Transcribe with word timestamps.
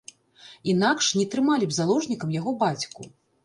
Інакш 0.73 1.11
не 1.19 1.27
трымалі 1.35 1.65
б 1.69 1.77
заложнікам 1.83 2.35
яго 2.41 2.59
бацьку. 2.67 3.01